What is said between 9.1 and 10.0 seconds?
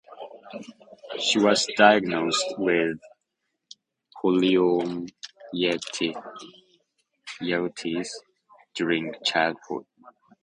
childhood.